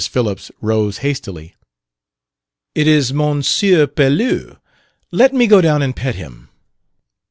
[0.09, 1.53] Phillips rose hastily.
[2.73, 3.43] "It is M.
[3.43, 4.57] Pelouse;
[5.11, 6.49] let me go down and pet him."